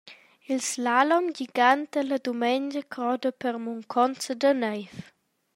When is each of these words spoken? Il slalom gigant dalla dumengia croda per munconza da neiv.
Il 0.51 0.59
slalom 0.69 1.25
gigant 1.37 1.83
dalla 1.93 2.17
dumengia 2.25 2.83
croda 2.93 3.29
per 3.41 3.53
munconza 3.63 4.33
da 4.41 4.51
neiv. 4.63 4.93